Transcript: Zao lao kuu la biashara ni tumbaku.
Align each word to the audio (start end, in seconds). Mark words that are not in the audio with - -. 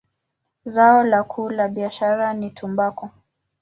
Zao 0.65 1.03
lao 1.03 1.23
kuu 1.23 1.49
la 1.49 1.67
biashara 1.67 2.33
ni 2.33 2.49
tumbaku. 2.49 3.09